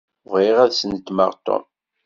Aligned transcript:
Bɣiɣ 0.31 0.57
ad 0.65 0.73
snetmeɣ 0.75 1.31
Tom. 1.45 1.63